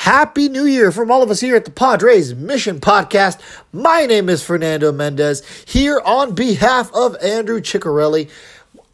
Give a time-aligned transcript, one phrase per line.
[0.00, 3.38] Happy New Year from all of us here at the Padres Mission Podcast.
[3.70, 8.30] My name is Fernando Mendez here on behalf of Andrew Ciccarelli.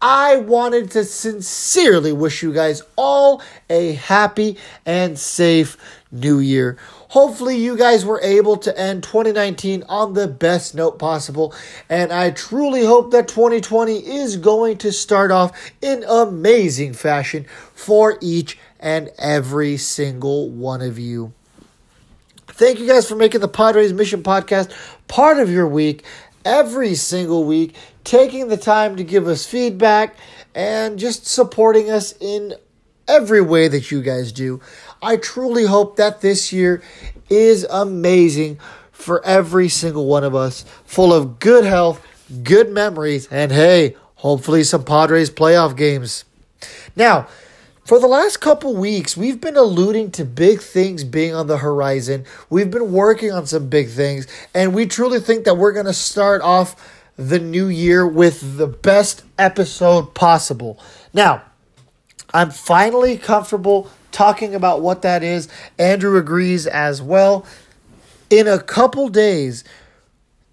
[0.00, 4.56] I wanted to sincerely wish you guys all a happy
[4.86, 5.76] and safe
[6.10, 6.78] new year.
[7.08, 11.54] Hopefully, you guys were able to end 2019 on the best note possible,
[11.90, 17.44] and I truly hope that 2020 is going to start off in amazing fashion
[17.74, 21.32] for each and every single one of you.
[22.48, 24.70] Thank you guys for making the Padres Mission Podcast
[25.08, 26.04] part of your week
[26.44, 27.74] every single week,
[28.04, 30.14] taking the time to give us feedback
[30.54, 32.54] and just supporting us in
[33.08, 34.60] every way that you guys do.
[35.02, 36.82] I truly hope that this year
[37.30, 38.58] is amazing
[38.92, 42.06] for every single one of us, full of good health,
[42.42, 46.26] good memories, and hey, hopefully some Padres playoff games.
[46.94, 47.28] Now,
[47.84, 52.24] for the last couple weeks, we've been alluding to big things being on the horizon.
[52.48, 55.92] We've been working on some big things, and we truly think that we're going to
[55.92, 56.76] start off
[57.16, 60.80] the new year with the best episode possible.
[61.12, 61.42] Now,
[62.32, 65.48] I'm finally comfortable talking about what that is.
[65.78, 67.44] Andrew agrees as well.
[68.30, 69.62] In a couple days,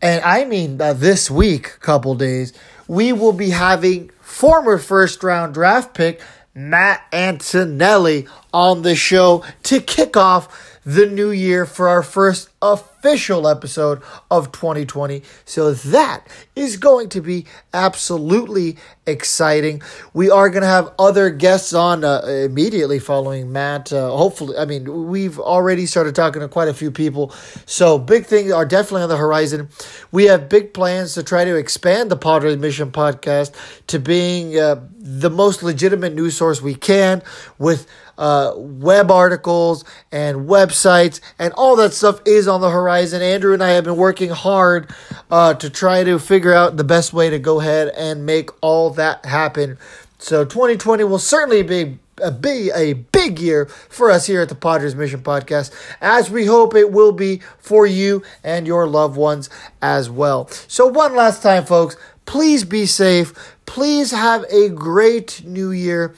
[0.00, 2.52] and I mean uh, this week, couple days,
[2.86, 6.20] we will be having former first round draft pick
[6.56, 13.46] Matt Antonelli on the show to kick off the new year for our first official
[13.46, 15.22] episode of 2020.
[15.44, 19.82] So that is going to be absolutely exciting.
[20.14, 23.92] We are going to have other guests on uh, immediately following Matt.
[23.92, 27.30] Uh, hopefully, I mean, we've already started talking to quite a few people.
[27.66, 29.68] So big things are definitely on the horizon.
[30.10, 33.52] We have big plans to try to expand the Padres Mission podcast
[33.88, 37.22] to being uh, the most legitimate news source we can
[37.58, 37.86] with
[38.18, 43.22] uh, web articles and websites and all that stuff is on the horizon.
[43.22, 44.88] Andrew and I have been working hard
[45.32, 48.90] uh, to try to figure out the best way to go ahead and make all
[48.90, 49.78] that happen.
[50.18, 54.54] So 2020 will certainly be a be a big year for us here at the
[54.54, 59.50] Padres Mission Podcast, as we hope it will be for you and your loved ones
[59.82, 60.48] as well.
[60.68, 63.56] So one last time, folks, please be safe.
[63.66, 66.14] Please have a great new year.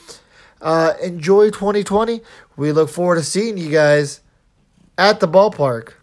[0.61, 2.21] Uh, enjoy 2020.
[2.55, 4.21] We look forward to seeing you guys
[4.97, 5.93] at the ballpark.